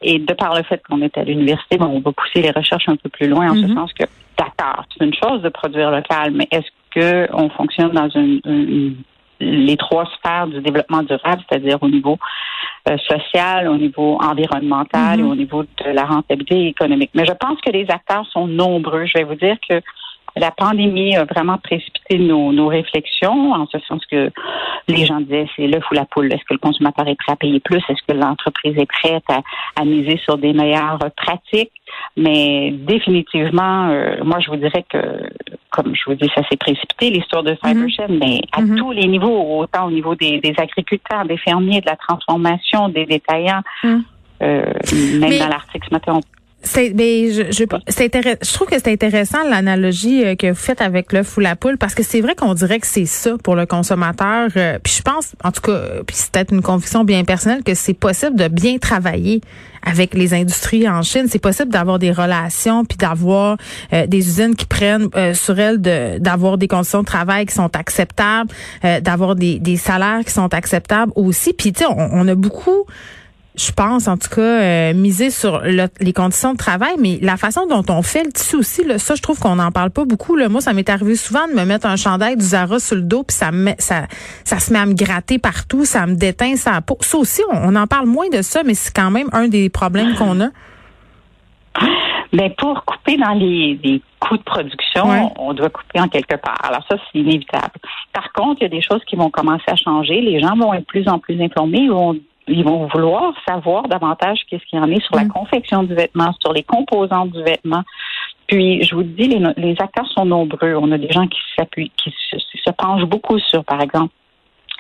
Et 0.01 0.19
de 0.19 0.33
par 0.35 0.55
le 0.55 0.63
fait 0.63 0.81
qu'on 0.89 1.03
est 1.03 1.17
à 1.19 1.25
l'université, 1.25 1.77
bon, 1.77 1.87
on 1.87 2.01
va 2.01 2.13
pousser 2.13 2.43
les 2.43 2.51
recherches 2.51 2.89
un 2.89 2.97
peu 2.97 3.09
plus 3.09 3.29
loin 3.29 3.51
en 3.51 3.55
ce 3.55 3.61
mm-hmm. 3.61 3.75
sens 3.75 3.93
que, 3.93 4.05
d'accord, 4.37 4.85
c'est 4.97 5.05
une 5.05 5.15
chose 5.15 5.43
de 5.43 5.49
produire 5.49 5.91
local, 5.91 6.33
mais 6.33 6.47
est-ce 6.53 6.69
que 6.93 7.29
on 7.35 7.51
fonctionne 7.51 7.91
dans 7.91 8.09
une, 8.11 8.97
les 9.41 9.77
trois 9.77 10.07
sphères 10.17 10.47
du 10.47 10.61
développement 10.61 11.03
durable, 11.03 11.43
c'est-à-dire 11.49 11.79
au 11.81 11.89
niveau 11.89 12.17
euh, 12.89 12.97
social, 13.09 13.69
au 13.69 13.77
niveau 13.77 14.19
environnemental 14.23 15.19
et 15.19 15.23
mm-hmm. 15.23 15.27
au 15.27 15.35
niveau 15.35 15.63
de 15.63 15.91
la 15.91 16.05
rentabilité 16.05 16.69
économique? 16.69 17.11
Mais 17.15 17.25
je 17.25 17.33
pense 17.33 17.61
que 17.61 17.71
les 17.73 17.87
acteurs 17.91 18.27
sont 18.27 18.47
nombreux. 18.47 19.05
Je 19.05 19.19
vais 19.19 19.25
vous 19.25 19.35
dire 19.35 19.57
que 19.69 19.81
la 20.37 20.51
pandémie 20.51 21.17
a 21.17 21.25
vraiment 21.25 21.59
précipité 21.59 22.19
nos, 22.19 22.67
réflexions, 22.67 23.53
en 23.53 23.67
ce 23.67 23.79
sens 23.81 24.05
que 24.07 24.31
les 24.89 25.07
gens 25.07 25.21
disaient 25.21 25.47
c'est 25.57 25.67
l'œuf 25.67 25.85
ou 25.91 25.95
la 25.95 26.05
poule. 26.05 26.33
Est-ce 26.33 26.45
que 26.45 26.55
le 26.55 26.59
consommateur 26.59 27.07
est 27.09 27.17
prêt 27.17 27.33
à 27.33 27.37
payer 27.37 27.61
plus? 27.61 27.83
Est-ce 27.89 28.03
que 28.07 28.17
l'entreprise 28.17 28.77
est 28.77 28.87
prête 28.87 29.25
à, 29.77 29.85
miser 29.85 30.19
sur 30.25 30.39
des 30.39 30.53
meilleures 30.53 30.99
pratiques? 31.17 31.73
Mais 32.17 32.71
définitivement, 32.73 33.89
euh, 33.89 34.23
moi, 34.25 34.39
je 34.41 34.51
vous 34.51 34.57
dirais 34.57 34.85
que, 34.89 34.99
comme 35.71 35.95
je 35.95 36.03
vous 36.07 36.15
dis, 36.15 36.31
ça 36.35 36.43
s'est 36.49 36.57
précipité, 36.57 37.11
l'histoire 37.11 37.43
de 37.43 37.57
Cybershed, 37.63 38.11
mm-hmm. 38.11 38.19
mais 38.19 38.41
à 38.53 38.63
mm-hmm. 38.63 38.77
tous 38.77 38.93
les 38.93 39.07
niveaux, 39.07 39.61
autant 39.61 39.87
au 39.87 39.91
niveau 39.91 40.15
des, 40.15 40.41
agriculteurs, 40.59 41.25
des 41.25 41.39
fermiers, 41.39 41.81
de 41.81 41.87
la 41.87 41.97
transformation, 41.97 42.89
des 42.89 43.07
détaillants, 43.07 43.63
mm. 43.83 43.97
euh, 44.43 44.73
même 45.21 45.39
dans 45.39 45.49
l'article 45.49 45.89
ce 45.89 45.95
matin, 45.95 46.21
c'est, 46.63 46.91
ben, 46.91 47.31
je, 47.31 47.53
je, 47.53 47.65
je 47.65 48.53
trouve 48.53 48.67
que 48.67 48.79
c'est 48.79 48.93
intéressant 48.93 49.39
l'analogie 49.49 50.25
euh, 50.25 50.35
que 50.35 50.49
vous 50.49 50.57
faites 50.57 50.81
avec 50.81 51.13
l'œuf 51.13 51.37
ou 51.37 51.41
la 51.41 51.55
poule 51.55 51.79
parce 51.79 51.95
que 51.95 52.03
c'est 52.03 52.21
vrai 52.21 52.35
qu'on 52.35 52.53
dirait 52.53 52.81
que 52.81 52.87
c'est 52.87 53.07
ça 53.07 53.37
pour 53.43 53.55
le 53.55 53.65
consommateur. 53.65 54.51
Euh, 54.57 54.79
puis 54.83 54.93
je 54.97 55.03
pense, 55.03 55.35
en 55.45 55.53
tout 55.53 55.61
cas, 55.61 55.73
euh, 55.73 56.03
puis 56.05 56.17
c'est 56.17 56.33
peut-être 56.33 56.53
une 56.53 56.63
conviction 56.63 57.05
bien 57.05 57.23
personnelle 57.23 57.63
que 57.63 57.75
c'est 57.75 57.95
possible 57.95 58.37
de 58.37 58.49
bien 58.49 58.79
travailler 58.79 59.41
avec 59.85 60.15
les 60.15 60.35
industries 60.35 60.89
en 60.89 61.03
Chine. 61.03 61.27
C'est 61.29 61.39
possible 61.39 61.71
d'avoir 61.71 62.01
des 62.01 62.11
relations 62.11 62.85
puis 62.85 62.99
d'avoir 62.99 63.57
des 63.93 64.19
usines 64.19 64.57
qui 64.57 64.67
prennent 64.67 65.09
sur 65.35 65.59
elles 65.59 65.81
de, 65.81 66.19
d'avoir 66.19 66.59
des 66.59 66.67
conditions 66.67 67.01
de 67.01 67.07
travail 67.07 67.47
qui 67.47 67.55
sont 67.55 67.75
acceptables, 67.75 68.51
d'avoir 68.83 69.37
des, 69.37 69.61
des 69.61 69.77
salaires 69.77 70.25
qui 70.27 70.33
sont 70.33 70.53
acceptables 70.53 71.13
aussi. 71.15 71.53
Puis 71.53 71.73
tu 71.73 71.85
sais, 71.85 71.87
on, 71.89 72.11
on 72.13 72.27
a 72.27 72.35
beaucoup 72.35 72.87
je 73.59 73.73
pense, 73.73 74.07
en 74.07 74.17
tout 74.17 74.29
cas, 74.29 74.41
euh, 74.41 74.95
miser 74.95 75.31
sur 75.31 75.61
les 75.61 76.13
conditions 76.13 76.53
de 76.53 76.59
travail, 76.59 76.95
mais 76.99 77.19
la 77.21 77.37
façon 77.37 77.67
dont 77.67 77.85
on 77.89 78.03
fait 78.03 78.25
le 78.25 78.33
tissu 78.33 78.57
aussi, 78.57 78.85
là, 78.85 78.99
ça, 78.99 79.15
je 79.17 79.23
trouve 79.23 79.39
qu'on 79.41 79.57
n'en 79.57 79.73
parle 79.73 79.91
pas 79.91 80.05
beaucoup. 80.05 80.37
Là. 80.37 80.49
Moi, 80.49 80.61
ça 80.61 80.73
m'est 80.73 80.89
arrivé 80.89 81.17
souvent 81.17 81.47
de 81.49 81.55
me 81.55 81.65
mettre 81.65 81.87
un 81.87 81.97
chandail 81.97 82.37
du 82.37 82.45
Zara 82.45 82.79
sur 82.79 82.97
le 82.97 83.03
dos, 83.03 83.25
puis 83.25 83.37
ça, 83.37 83.51
me, 83.51 83.73
ça, 83.79 84.07
ça 84.45 84.59
se 84.61 84.73
met 84.73 84.79
à 84.79 84.87
me 84.87 84.95
gratter 84.95 85.39
partout, 85.39 85.85
ça 85.85 86.07
me 86.07 86.15
déteint 86.15 86.57
ça 86.57 86.81
peau. 86.81 86.97
Ça 87.01 87.19
aussi, 87.19 87.43
on, 87.51 87.75
en 87.75 87.87
parle 87.87 88.07
moins 88.07 88.29
de 88.29 88.43
ça, 88.43 88.63
mais 88.63 88.75
c'est 88.75 88.95
quand 88.95 89.11
même 89.11 89.29
un 89.33 89.49
des 89.49 89.69
problèmes 89.69 90.15
qu'on 90.15 90.41
a. 90.41 90.49
Mais 92.33 92.51
ben, 92.51 92.55
pour 92.59 92.85
couper 92.85 93.17
dans 93.17 93.33
les, 93.33 94.03
coûts 94.21 94.37
de 94.37 94.43
production, 94.43 95.33
on 95.39 95.55
doit 95.55 95.71
couper 95.71 96.01
en 96.01 96.09
quelque 96.09 96.37
part. 96.37 96.59
Alors 96.63 96.85
ça, 96.91 96.97
c'est 96.97 97.21
inévitable. 97.21 97.73
Par 98.13 98.33
contre, 98.33 98.61
il 98.61 98.65
y 98.65 98.67
a 98.67 98.69
des 98.69 98.83
choses 98.83 99.03
qui 99.07 99.17
vont 99.17 99.31
commencer 99.31 99.65
à 99.69 99.77
changer. 99.77 100.21
Les 100.21 100.41
gens 100.41 100.55
vont 100.57 100.75
être 100.75 100.81
de 100.81 100.87
plus 100.87 101.09
en 101.09 101.19
plus 101.19 101.41
informés, 101.41 101.89
vont 101.89 102.19
ils 102.49 102.65
vont 102.65 102.87
vouloir 102.87 103.35
savoir 103.47 103.85
davantage 103.85 104.41
qu'est-ce 104.49 104.65
qu'il 104.65 104.79
y 104.79 104.83
en 104.83 104.91
est 104.91 105.03
sur 105.03 105.17
la 105.17 105.25
mm. 105.25 105.29
confection 105.29 105.83
du 105.83 105.95
vêtement, 105.95 106.33
sur 106.41 106.53
les 106.53 106.63
composants 106.63 107.27
du 107.27 107.43
vêtement. 107.43 107.83
Puis, 108.47 108.83
je 108.83 108.95
vous 108.95 109.03
dis, 109.03 109.29
les, 109.29 109.45
les 109.57 109.77
acteurs 109.79 110.09
sont 110.09 110.25
nombreux. 110.25 110.75
On 110.75 110.91
a 110.93 110.99
des 110.99 111.11
gens 111.11 111.27
qui 111.27 111.39
s'appuient, 111.57 111.93
qui 112.03 112.15
se, 112.31 112.71
penchent 112.71 113.05
beaucoup 113.05 113.39
sur, 113.39 113.65
par 113.65 113.81
exemple, 113.81 114.13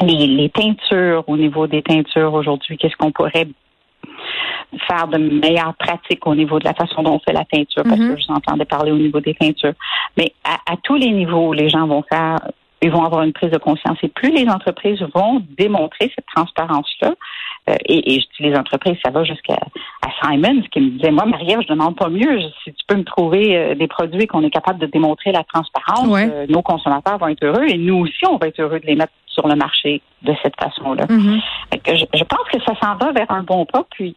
les, 0.00 0.26
les 0.26 0.48
teintures, 0.48 1.24
au 1.26 1.36
niveau 1.36 1.66
des 1.66 1.82
teintures 1.82 2.32
aujourd'hui, 2.32 2.78
qu'est-ce 2.78 2.96
qu'on 2.96 3.12
pourrait 3.12 3.48
faire 4.86 5.08
de 5.08 5.18
meilleures 5.18 5.74
pratiques 5.74 6.26
au 6.26 6.34
niveau 6.34 6.58
de 6.58 6.64
la 6.64 6.74
façon 6.74 7.02
dont 7.02 7.14
on 7.14 7.18
fait 7.18 7.32
la 7.32 7.44
teinture, 7.44 7.82
parce 7.82 7.96
mm-hmm. 7.96 8.14
que 8.14 8.20
je 8.20 8.26
vous 8.26 8.34
entendais 8.34 8.64
parler 8.64 8.92
au 8.92 8.98
niveau 8.98 9.20
des 9.20 9.34
teintures. 9.34 9.74
Mais 10.16 10.32
à, 10.44 10.72
à 10.72 10.76
tous 10.82 10.96
les 10.96 11.10
niveaux, 11.10 11.52
les 11.52 11.68
gens 11.68 11.86
vont 11.86 12.04
faire 12.10 12.38
ils 12.82 12.90
vont 12.90 13.04
avoir 13.04 13.22
une 13.22 13.32
prise 13.32 13.50
de 13.50 13.58
conscience. 13.58 13.98
Et 14.02 14.08
plus 14.08 14.30
les 14.30 14.48
entreprises 14.48 15.00
vont 15.14 15.42
démontrer 15.56 16.12
cette 16.14 16.26
transparence-là, 16.34 17.14
euh, 17.68 17.74
et, 17.84 18.14
et, 18.14 18.20
je 18.20 18.26
dis 18.36 18.50
les 18.50 18.56
entreprises, 18.56 18.96
ça 19.04 19.10
va 19.10 19.24
jusqu'à 19.24 19.58
à 20.02 20.08
Simon, 20.22 20.62
qui 20.70 20.80
me 20.80 20.90
disait, 20.90 21.10
moi, 21.10 21.26
Marie-Ève, 21.26 21.60
je 21.62 21.68
demande 21.68 21.96
pas 21.96 22.08
mieux. 22.08 22.40
Si 22.64 22.72
tu 22.72 22.84
peux 22.86 22.96
me 22.96 23.04
trouver 23.04 23.56
euh, 23.56 23.74
des 23.74 23.88
produits 23.88 24.26
qu'on 24.26 24.42
est 24.42 24.50
capable 24.50 24.78
de 24.78 24.86
démontrer 24.86 25.32
la 25.32 25.44
transparence, 25.44 26.08
euh, 26.08 26.46
nos 26.48 26.62
consommateurs 26.62 27.18
vont 27.18 27.28
être 27.28 27.44
heureux 27.44 27.66
et 27.68 27.76
nous 27.76 27.96
aussi, 27.96 28.26
on 28.26 28.36
va 28.36 28.46
être 28.48 28.60
heureux 28.60 28.80
de 28.80 28.86
les 28.86 28.94
mettre 28.94 29.12
sur 29.26 29.46
le 29.48 29.56
marché 29.56 30.00
de 30.22 30.34
cette 30.42 30.54
façon-là. 30.58 31.04
Mm-hmm. 31.06 31.40
je, 31.86 32.04
je, 32.18 32.24
pense 32.24 32.48
que 32.52 32.60
ça 32.62 32.74
s'en 32.80 32.96
va 32.96 33.12
vers 33.12 33.30
un 33.30 33.42
bon 33.42 33.66
pas. 33.66 33.84
Puis 33.90 34.14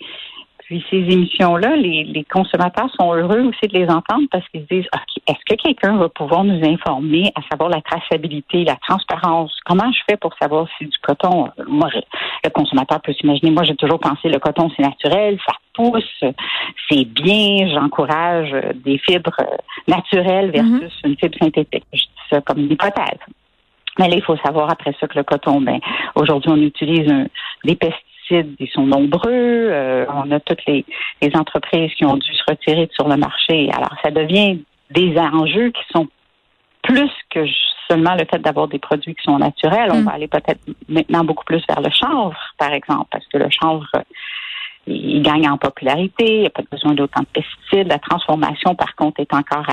puis 0.72 0.86
ces 0.90 1.00
émissions-là, 1.00 1.76
les, 1.76 2.26
consommateurs 2.32 2.90
sont 2.98 3.14
heureux 3.14 3.42
aussi 3.42 3.68
de 3.68 3.78
les 3.78 3.90
entendre 3.90 4.30
parce 4.32 4.48
qu'ils 4.48 4.62
se 4.62 4.74
disent 4.74 4.88
est-ce 5.28 5.44
que 5.46 5.62
quelqu'un 5.62 5.98
va 5.98 6.08
pouvoir 6.08 6.46
nous 6.46 6.66
informer 6.66 7.30
à 7.36 7.42
savoir 7.52 7.70
la 7.70 7.82
traçabilité, 7.82 8.64
la 8.64 8.78
transparence? 8.78 9.54
Comment 9.66 9.92
je 9.92 10.00
fais 10.10 10.16
pour 10.16 10.34
savoir 10.42 10.68
si 10.78 10.86
du 10.86 10.98
coton 11.00 11.50
Moi, 11.68 11.90
le 12.46 12.50
consommateur 12.52 13.02
peut 13.02 13.12
s'imaginer. 13.12 13.52
Moi, 13.52 13.66
j'ai 13.66 13.76
toujours 13.76 14.00
pensé 14.00 14.30
le 14.30 14.40
coton 14.40 14.72
c'est 14.78 14.84
naturel, 14.84 15.38
ça 15.46 15.56
pousse, 15.74 16.24
c'est 16.90 17.04
bien. 17.04 17.68
J'encourage 17.74 18.56
des 18.76 18.98
fibres 18.98 19.44
naturelles 19.90 20.52
versus 20.52 20.94
mm-hmm. 21.04 21.08
une 21.08 21.18
fibre 21.18 21.38
synthétique. 21.42 21.84
Je 21.92 22.00
dis 22.00 22.30
ça 22.30 22.40
comme 22.40 22.60
une 22.60 22.72
hypothèse. 22.72 23.20
Mais 24.00 24.08
là, 24.08 24.16
il 24.16 24.24
faut 24.24 24.38
savoir 24.38 24.72
après 24.72 24.96
ça 25.02 25.08
que 25.10 25.18
le 25.18 25.26
coton, 25.26 25.60
ben, 25.60 25.82
aujourd'hui, 26.16 26.50
on 26.50 26.62
utilise 26.62 27.12
des 27.66 27.76
pesticides 27.76 28.11
ils 28.32 28.70
sont 28.70 28.86
nombreux. 28.86 29.22
Euh, 29.30 30.06
on 30.14 30.32
a 30.32 30.40
toutes 30.40 30.66
les, 30.66 30.86
entreprises 31.36 31.94
qui 31.96 32.06
ont 32.06 32.18
dû 32.18 32.34
se 32.34 32.44
retirer 32.48 32.90
sur 32.94 33.08
le 33.08 33.16
marché. 33.16 33.70
Alors, 33.72 33.94
ça 34.04 34.12
devient 34.12 34.64
des 34.90 35.18
enjeux 35.18 35.72
qui 35.72 35.84
sont 35.94 36.08
plus 36.82 37.12
que 37.30 37.46
seulement 37.90 38.16
le 38.16 38.26
fait 38.30 38.40
d'avoir 38.40 38.68
des 38.68 38.80
produits 38.80 39.16
qui 39.16 39.24
sont 39.24 39.38
naturels. 39.38 39.90
On 39.92 40.02
mm. 40.02 40.06
va 40.06 40.12
aller 40.14 40.28
peut-être 40.28 40.62
maintenant 40.90 41.24
beaucoup 41.24 41.46
plus 41.46 41.64
vers 41.68 41.82
le 41.82 41.90
chanvre, 41.92 42.38
par 42.58 42.74
exemple, 42.74 43.08
parce 43.12 43.26
que 43.28 43.38
le 43.38 43.50
chanvre, 43.50 43.88
il 44.88 45.22
gagne 45.22 45.48
en 45.48 45.58
popularité, 45.58 46.26
il 46.26 46.40
n'y 46.42 46.48
a 46.48 46.52
pas 46.52 46.64
besoin 46.70 46.94
d'autant 46.94 47.22
de 47.22 47.28
pesticides. 47.28 47.88
La 47.88 48.00
transformation, 48.00 48.76
par 48.76 48.96
contre, 48.96 49.22
est 49.22 49.34
encore 49.34 49.66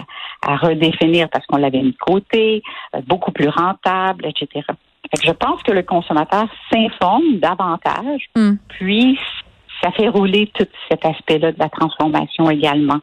à, 0.47 0.57
redéfinir 0.57 1.29
parce 1.31 1.47
qu'on 1.47 1.59
l'avait 1.59 1.83
mis 1.83 1.93
de 1.93 1.99
côté, 1.99 2.63
euh, 2.95 3.01
beaucoup 3.07 3.33
plus 3.33 3.49
rentable, 3.49 4.27
etc 4.27 4.63
je 5.23 5.33
pense 5.33 5.63
que 5.63 5.73
le 5.73 5.83
consommateur 5.83 6.47
s'informe 6.71 7.39
davantage, 7.39 8.29
hmm. 8.37 8.55
puis 8.69 9.19
ça 9.83 9.91
fait 9.93 10.09
rouler 10.09 10.51
tout 10.55 10.67
cet 10.91 11.05
aspect-là 11.05 11.53
de 11.53 11.59
la 11.59 11.69
transformation 11.69 12.51
également. 12.51 13.01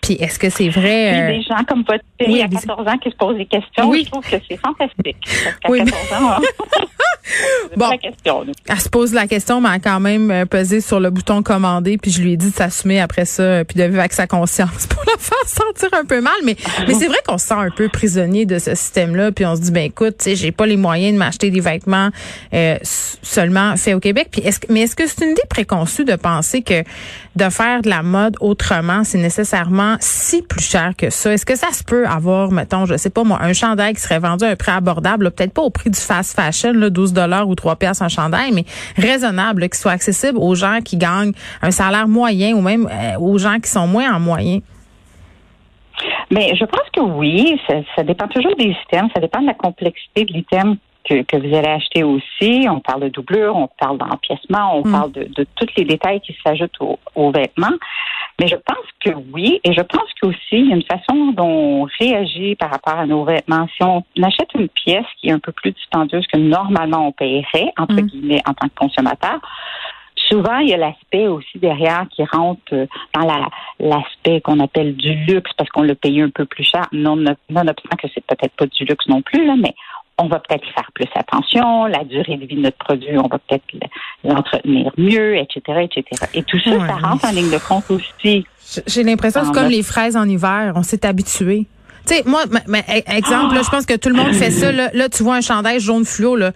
Puis 0.00 0.14
est-ce 0.14 0.38
que 0.38 0.50
c'est 0.50 0.68
vrai? 0.68 1.10
Il 1.10 1.16
y 1.16 1.20
a 1.20 1.26
des 1.28 1.42
gens 1.42 1.64
comme 1.66 1.84
votre 1.84 2.04
fille 2.20 2.42
à 2.42 2.48
14 2.48 2.88
ans 2.88 2.98
qui 2.98 3.10
se 3.10 3.16
posent 3.16 3.36
des 3.36 3.46
questions. 3.46 3.88
Oui. 3.88 4.02
Je 4.04 4.10
trouve 4.10 4.28
que 4.28 4.36
c'est 4.48 4.56
fantastique. 4.56 5.16
Parce 5.62 5.78
qu'à 5.78 5.84
14 5.84 6.12
ans, 6.12 6.40
bon, 7.76 7.90
la 7.90 7.98
question, 7.98 8.44
elle 8.68 8.80
se 8.80 8.88
pose 8.88 9.12
la 9.12 9.26
question, 9.26 9.60
mais 9.60 9.68
elle 9.68 9.74
a 9.76 9.78
quand 9.80 10.00
même 10.00 10.46
pesé 10.46 10.80
sur 10.80 11.00
le 11.00 11.10
bouton 11.10 11.42
commander, 11.42 11.98
puis 11.98 12.10
je 12.10 12.22
lui 12.22 12.32
ai 12.32 12.36
dit 12.36 12.50
de 12.50 12.54
s'assumer 12.54 13.00
après 13.00 13.24
ça, 13.24 13.64
puis 13.64 13.78
de 13.78 13.84
vivre 13.84 14.00
avec 14.00 14.12
sa 14.12 14.26
conscience 14.26 14.86
pour 14.88 15.02
la 15.06 15.18
faire 15.18 15.46
sentir 15.46 15.88
un 15.98 16.04
peu 16.04 16.20
mal. 16.20 16.34
Mais, 16.44 16.56
mais 16.86 16.94
c'est 16.94 17.06
vrai 17.06 17.18
qu'on 17.26 17.38
se 17.38 17.46
sent 17.46 17.54
un 17.54 17.70
peu 17.70 17.88
prisonnier 17.88 18.46
de 18.46 18.58
ce 18.58 18.74
système-là, 18.74 19.32
puis 19.32 19.46
on 19.46 19.56
se 19.56 19.60
dit, 19.60 19.70
ben 19.70 19.84
écoute, 19.84 20.16
tu 20.18 20.24
sais, 20.24 20.36
j'ai 20.36 20.52
pas 20.52 20.66
les 20.66 20.76
moyens 20.76 21.12
de 21.14 21.18
m'acheter 21.18 21.50
des 21.50 21.60
vêtements 21.60 22.10
euh, 22.54 22.76
seulement 22.82 23.76
faits 23.76 23.94
au 23.94 24.00
Québec. 24.00 24.28
Puis 24.30 24.42
est-ce, 24.42 24.60
mais 24.68 24.82
est-ce 24.82 24.96
que 24.96 25.06
c'est 25.06 25.24
une 25.24 25.32
idée 25.32 25.42
préconçue 25.48 26.04
de 26.04 26.14
penser 26.14 26.62
que 26.62 26.82
de 27.34 27.48
faire 27.48 27.82
de 27.82 27.88
la 27.88 28.02
mode 28.02 28.36
autrement, 28.40 29.04
c'est 29.04 29.18
nécessairement 29.18 29.96
si 30.00 30.42
plus 30.42 30.64
cher 30.64 30.92
que 30.96 31.10
ça? 31.10 31.32
Est-ce 31.32 31.46
que 31.46 31.56
ça 31.56 31.72
se 31.72 31.82
peut 31.82 32.06
avoir, 32.06 32.50
mettons, 32.50 32.86
je 32.86 32.96
sais 32.96 33.10
pas 33.10 33.24
moi, 33.24 33.38
un 33.40 33.52
chandail 33.52 33.94
qui 33.94 34.00
serait 34.00 34.18
vendu 34.18 34.44
à 34.44 34.48
un 34.48 34.56
prix 34.56 34.72
abordable, 34.72 35.30
peut-être 35.30 35.52
pas 35.52 35.62
au 35.62 35.70
prix 35.70 35.90
du 35.90 35.98
fast 35.98 36.34
fashion, 36.34 36.72
là, 36.72 36.90
12 36.90 37.11
dollars 37.12 37.48
ou 37.48 37.54
3 37.54 37.76
pièces 37.76 38.02
un 38.02 38.08
chandail, 38.08 38.52
mais 38.52 38.64
raisonnable, 38.96 39.68
qui 39.68 39.78
soit 39.78 39.92
accessible 39.92 40.38
aux 40.38 40.54
gens 40.54 40.78
qui 40.84 40.96
gagnent 40.96 41.32
un 41.60 41.70
salaire 41.70 42.08
moyen 42.08 42.54
ou 42.54 42.60
même 42.60 42.88
euh, 42.90 43.18
aux 43.18 43.38
gens 43.38 43.58
qui 43.58 43.70
sont 43.70 43.86
moins 43.86 44.14
en 44.14 44.20
moyen? 44.20 44.60
Mais 46.30 46.54
je 46.56 46.64
pense 46.64 46.88
que 46.92 47.00
oui, 47.00 47.60
ça, 47.66 47.74
ça 47.94 48.02
dépend 48.02 48.26
toujours 48.28 48.56
des 48.56 48.74
items, 48.86 49.10
ça 49.14 49.20
dépend 49.20 49.40
de 49.42 49.46
la 49.46 49.54
complexité 49.54 50.24
de 50.24 50.32
l'item 50.32 50.76
que, 51.08 51.22
que, 51.22 51.36
vous 51.36 51.54
allez 51.54 51.68
acheter 51.68 52.04
aussi. 52.04 52.66
On 52.68 52.80
parle 52.80 53.02
de 53.02 53.08
doublure, 53.08 53.56
on 53.56 53.68
parle 53.78 53.98
d'empiècement, 53.98 54.78
on 54.78 54.86
mm. 54.86 54.92
parle 54.92 55.12
de, 55.12 55.24
de, 55.24 55.46
tous 55.56 55.68
les 55.76 55.84
détails 55.84 56.20
qui 56.20 56.36
s'ajoutent 56.44 56.78
aux, 57.14 57.30
vêtements. 57.30 57.76
Mais 58.40 58.48
je 58.48 58.56
pense 58.56 58.86
que 59.04 59.10
oui, 59.32 59.60
et 59.64 59.72
je 59.72 59.82
pense 59.82 60.08
qu'aussi, 60.20 60.38
il 60.52 60.68
y 60.68 60.72
a 60.72 60.76
une 60.76 60.82
façon 60.82 61.32
dont 61.32 61.44
on 61.44 61.88
réagit 62.00 62.56
par 62.56 62.70
rapport 62.70 62.98
à 62.98 63.06
nos 63.06 63.24
vêtements. 63.24 63.66
Si 63.76 63.82
on 63.82 64.02
achète 64.22 64.48
une 64.54 64.68
pièce 64.68 65.06
qui 65.20 65.28
est 65.28 65.32
un 65.32 65.38
peu 65.38 65.52
plus 65.52 65.72
dispendieuse 65.72 66.26
que 66.26 66.38
normalement 66.38 67.08
on 67.08 67.12
paierait, 67.12 67.72
entre 67.78 67.94
mm. 67.94 68.06
guillemets, 68.06 68.42
en 68.46 68.54
tant 68.54 68.68
que 68.68 68.74
consommateur, 68.74 69.40
souvent, 70.32 70.58
il 70.58 70.70
y 70.70 70.74
a 70.74 70.76
l'aspect 70.76 71.26
aussi 71.26 71.58
derrière 71.58 72.06
qui 72.10 72.24
rentre 72.24 72.62
euh, 72.72 72.86
dans 73.14 73.26
l'aspect 73.78 74.40
qu'on 74.40 74.60
appelle 74.60 74.96
du 74.96 75.14
luxe 75.26 75.50
parce 75.56 75.68
qu'on 75.70 75.82
l'a 75.82 75.94
payé 75.94 76.22
un 76.22 76.30
peu 76.30 76.44
plus 76.44 76.64
cher. 76.64 76.86
Non, 76.92 77.16
non, 77.16 77.34
nonobstant 77.50 77.96
que 77.96 78.08
c'est 78.14 78.24
peut-être 78.24 78.54
pas 78.56 78.66
du 78.66 78.84
luxe 78.84 79.06
non 79.08 79.22
plus, 79.22 79.46
là, 79.46 79.54
mais 79.56 79.74
on 80.18 80.28
va 80.28 80.40
peut-être 80.40 80.64
faire 80.74 80.90
plus 80.94 81.08
attention, 81.14 81.86
la 81.86 82.04
durée 82.04 82.36
de 82.36 82.46
vie 82.46 82.56
de 82.56 82.60
notre 82.60 82.78
produit, 82.78 83.16
on 83.18 83.28
va 83.28 83.38
peut-être 83.38 83.64
l'entretenir 84.24 84.92
mieux, 84.96 85.36
etc., 85.36 85.88
etc. 85.90 86.04
Et 86.34 86.42
tout 86.42 86.60
ça, 86.60 86.70
ça 86.86 86.94
rentre 86.94 87.24
en 87.24 87.32
ligne 87.32 87.50
de 87.50 87.58
compte 87.58 87.90
aussi. 87.90 88.46
J'ai 88.86 89.02
l'impression 89.02 89.40
que 89.40 89.46
c'est 89.48 89.52
comme 89.52 89.68
les 89.70 89.82
fraises 89.82 90.16
en 90.16 90.28
hiver, 90.28 90.72
on 90.76 90.82
s'est 90.82 91.04
habitué. 91.06 91.66
Tu 92.06 92.14
sais, 92.16 92.22
moi, 92.26 92.42
exemple, 93.06 93.56
je 93.62 93.70
pense 93.70 93.86
que 93.86 93.96
tout 93.96 94.08
le 94.08 94.16
monde 94.16 94.32
fait 94.32 94.50
ça. 94.50 94.72
Là, 94.72 94.90
là, 94.92 95.08
tu 95.08 95.22
vois 95.22 95.36
un 95.36 95.40
chandail 95.40 95.80
jaune 95.80 96.04
fluo, 96.04 96.36
là. 96.36 96.52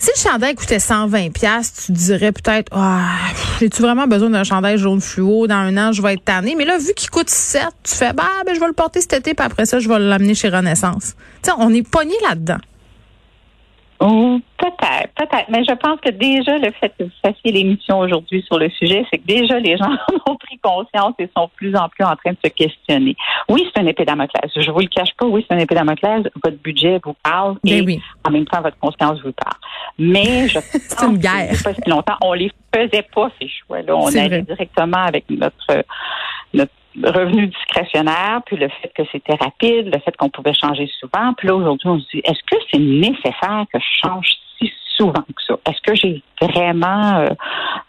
Si 0.00 0.10
le 0.14 0.30
chandail 0.30 0.54
coûtait 0.54 0.78
120 0.78 1.32
pièces, 1.32 1.86
tu 1.86 1.92
dirais 1.92 2.30
peut-être 2.30 2.70
ah, 2.72 3.00
j'ai-tu 3.58 3.82
vraiment 3.82 4.06
besoin 4.06 4.30
d'un 4.30 4.44
chandail 4.44 4.78
jaune 4.78 5.00
fluo? 5.00 5.48
Dans 5.48 5.56
un 5.56 5.76
an, 5.76 5.90
je 5.90 6.00
vais 6.00 6.14
être 6.14 6.24
tanné. 6.24 6.54
Mais 6.56 6.64
là 6.64 6.78
vu 6.78 6.94
qu'il 6.94 7.10
coûte 7.10 7.28
7, 7.28 7.62
tu 7.82 7.96
fais 7.96 8.12
bah 8.12 8.22
ben 8.46 8.54
je 8.54 8.60
vais 8.60 8.68
le 8.68 8.74
porter 8.74 9.00
cet 9.00 9.14
été 9.14 9.34
puis 9.34 9.44
après 9.44 9.66
ça 9.66 9.80
je 9.80 9.88
vais 9.88 9.98
l'amener 9.98 10.36
chez 10.36 10.50
Renaissance. 10.50 11.16
Tu 11.42 11.50
sais, 11.50 11.56
on 11.58 11.74
est 11.74 11.82
pogné 11.82 12.14
là-dedans. 12.28 12.58
Oh, 14.00 14.38
peut-être, 14.56 15.12
peut-être. 15.16 15.46
Mais 15.48 15.64
je 15.64 15.74
pense 15.74 16.00
que 16.00 16.10
déjà, 16.10 16.56
le 16.58 16.70
fait 16.72 16.92
que 16.96 17.04
vous 17.04 17.10
fassiez 17.20 17.50
l'émission 17.50 17.98
aujourd'hui 17.98 18.42
sur 18.42 18.58
le 18.58 18.70
sujet, 18.70 19.04
c'est 19.10 19.18
que 19.18 19.26
déjà, 19.26 19.58
les 19.58 19.76
gens 19.76 19.90
ont 20.28 20.36
pris 20.36 20.58
conscience 20.58 21.14
et 21.18 21.28
sont 21.36 21.50
plus 21.56 21.74
en 21.74 21.88
plus 21.88 22.04
en 22.04 22.14
train 22.14 22.30
de 22.30 22.38
se 22.44 22.48
questionner. 22.48 23.16
Oui, 23.48 23.68
c'est 23.74 23.82
un 23.82 23.86
épée 23.86 24.04
Damoclès. 24.04 24.52
Je 24.54 24.70
vous 24.70 24.80
le 24.80 24.86
cache 24.86 25.14
pas. 25.18 25.26
Oui, 25.26 25.44
c'est 25.48 25.54
un 25.54 25.58
épée 25.58 25.74
Damoclès. 25.74 26.22
Votre 26.44 26.58
budget 26.58 27.00
vous 27.04 27.16
parle 27.24 27.56
ben 27.64 27.72
et 27.72 27.80
oui. 27.80 28.00
en 28.24 28.30
même 28.30 28.46
temps, 28.46 28.62
votre 28.62 28.78
conscience 28.78 29.20
vous 29.22 29.32
parle. 29.32 29.56
Mais 29.98 30.48
je 30.48 30.60
c'est 30.60 31.04
une 31.04 31.18
guerre. 31.18 31.50
pas 31.64 31.74
si 31.74 31.90
longtemps, 31.90 32.16
on 32.22 32.34
les 32.34 32.52
faisait 32.72 33.06
pas, 33.12 33.30
ces 33.40 33.48
choix-là. 33.48 33.96
On 33.96 34.14
allait 34.14 34.42
directement 34.42 35.02
avec 35.02 35.28
notre, 35.28 35.84
notre 36.54 36.72
revenu 37.04 37.46
discrétionnaire, 37.46 38.40
puis 38.46 38.56
le 38.56 38.68
fait 38.68 38.92
que 38.94 39.02
c'était 39.12 39.34
rapide, 39.34 39.92
le 39.92 40.00
fait 40.00 40.16
qu'on 40.16 40.28
pouvait 40.28 40.54
changer 40.54 40.90
souvent. 40.98 41.32
Puis 41.36 41.48
là, 41.48 41.54
aujourd'hui, 41.54 41.88
on 41.88 41.98
se 42.00 42.06
dit, 42.12 42.20
est-ce 42.24 42.42
que 42.50 42.56
c'est 42.70 42.78
nécessaire 42.78 43.64
que 43.72 43.78
je 43.78 44.08
change 44.08 44.28
si 44.58 44.72
souvent 44.96 45.12
que 45.12 45.42
ça? 45.46 45.54
Est-ce 45.68 45.80
que 45.82 45.94
j'ai 45.94 46.22
vraiment 46.40 47.18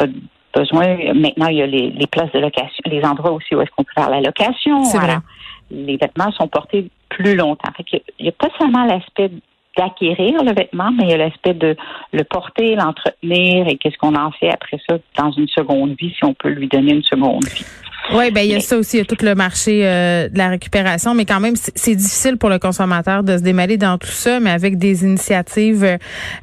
euh, 0.02 0.08
besoin? 0.54 1.14
Maintenant, 1.14 1.48
il 1.48 1.58
y 1.58 1.62
a 1.62 1.68
les, 1.68 2.08
places 2.08 2.32
de 2.32 2.40
location, 2.40 2.84
les 2.86 3.04
endroits 3.04 3.32
aussi 3.32 3.56
où 3.56 3.62
est-ce 3.62 3.72
qu'on 3.72 3.84
peut 3.84 3.94
faire 3.96 4.10
la 4.10 4.22
location. 4.22 4.82
Voilà. 4.84 5.22
Les 5.72 5.98
vêtements 5.98 6.32
sont 6.32 6.48
portés 6.48 6.90
plus 7.10 7.36
longtemps. 7.36 7.72
Fait 7.78 7.86
il 8.20 8.24
n'y 8.24 8.30
a 8.30 8.34
pas 8.34 8.50
seulement 8.60 8.86
l'aspect 8.86 9.32
d'acquérir 9.78 10.44
le 10.44 10.54
vêtement, 10.54 10.92
mais 10.92 11.04
il 11.04 11.10
y 11.12 11.14
a 11.14 11.18
l'aspect 11.18 11.54
de 11.54 11.76
le 12.12 12.24
porter, 12.24 12.76
l'entretenir 12.76 13.68
et 13.68 13.78
qu'est-ce 13.78 13.98
qu'on 13.98 14.16
en 14.16 14.32
fait 14.32 14.50
après 14.50 14.80
ça 14.90 14.98
dans 15.18 15.32
une 15.32 15.48
seconde 15.48 15.96
vie, 15.98 16.14
si 16.18 16.26
on 16.26 16.34
peut 16.34 16.50
lui 16.50 16.68
donner 16.68 16.94
une 16.94 17.04
seconde 17.04 17.46
vie. 17.46 17.66
Oui, 18.12 18.32
ben 18.32 18.42
il 18.42 18.52
y 18.52 18.56
a 18.56 18.60
ça 18.60 18.76
aussi, 18.76 18.98
il 18.98 19.00
y 19.00 19.04
a 19.04 19.06
tout 19.06 19.24
le 19.24 19.36
marché 19.36 19.82
euh, 19.84 20.30
de 20.30 20.38
la 20.38 20.50
récupération, 20.50 21.14
mais 21.14 21.26
quand 21.26 21.40
même 21.40 21.54
c'est 21.56 21.96
difficile 21.96 22.38
pour 22.38 22.50
le 22.50 22.58
consommateur 22.58 23.24
de 23.24 23.38
se 23.38 23.44
démêler 23.44 23.78
dans 23.78 24.00
tout 24.00 24.10
ça, 24.10 24.40
mais 24.40 24.50
avec 24.50 24.80
des 24.80 25.04
initiatives 25.04 25.84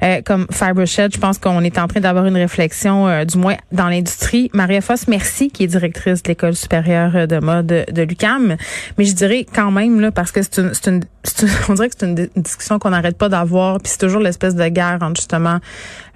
euh, 0.01 0.21
comme 0.23 0.47
Fibershed, 0.49 1.13
je 1.13 1.19
pense 1.19 1.37
qu'on 1.39 1.61
est 1.63 1.77
en 1.77 1.87
train 1.87 1.99
d'avoir 1.99 2.25
une 2.25 2.37
réflexion, 2.37 3.09
euh, 3.09 3.25
du 3.25 3.37
moins 3.37 3.57
dans 3.73 3.89
l'industrie. 3.89 4.49
Maria 4.53 4.79
Foss, 4.79 5.09
merci, 5.09 5.49
qui 5.51 5.65
est 5.65 5.67
directrice 5.67 6.23
de 6.23 6.29
l'école 6.29 6.55
supérieure 6.55 7.27
de 7.27 7.39
mode 7.39 7.85
de 7.91 8.01
l'UCAM, 8.01 8.55
mais 8.97 9.03
je 9.03 9.13
dirais 9.13 9.45
quand 9.53 9.71
même 9.71 9.99
là 9.99 10.11
parce 10.11 10.31
que 10.31 10.41
c'est 10.43 10.59
une, 10.59 10.71
une, 10.85 10.93
une, 10.93 11.49
on 11.69 11.73
dirait 11.73 11.89
que 11.89 11.95
c'est 11.99 12.05
une, 12.05 12.29
discussion 12.37 12.79
qu'on 12.79 12.91
n'arrête 12.91 13.17
pas 13.17 13.27
d'avoir, 13.27 13.79
puis 13.79 13.91
c'est 13.91 13.99
toujours 13.99 14.21
l'espèce 14.21 14.55
de 14.55 14.67
guerre 14.69 14.99
entre 15.01 15.19
justement 15.19 15.57